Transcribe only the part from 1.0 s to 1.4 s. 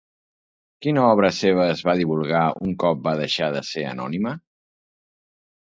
obra